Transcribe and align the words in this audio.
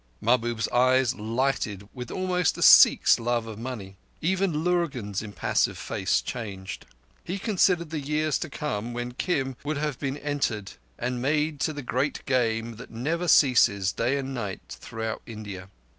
Mahbub's 0.19 0.67
eyes 0.69 1.13
lighted 1.13 1.87
with 1.93 2.09
almost 2.09 2.57
a 2.57 2.63
Sikh's 2.63 3.19
love 3.19 3.45
of 3.45 3.59
money. 3.59 3.97
Even 4.19 4.63
Lurgan's 4.63 5.21
impassive 5.21 5.77
face 5.77 6.23
changed. 6.23 6.87
He 7.23 7.37
considered 7.37 7.91
the 7.91 7.99
years 7.99 8.39
to 8.39 8.49
come 8.49 8.93
when 8.93 9.11
Kim 9.11 9.57
would 9.63 9.77
have 9.77 9.99
been 9.99 10.17
entered 10.17 10.71
and 10.97 11.21
made 11.21 11.59
to 11.59 11.71
the 11.71 11.83
Great 11.83 12.25
Game 12.25 12.77
that 12.77 12.89
never 12.89 13.27
ceases 13.27 13.91
day 13.91 14.17
and 14.17 14.33
night, 14.33 14.61
throughout 14.79 15.21
India. 15.27 15.69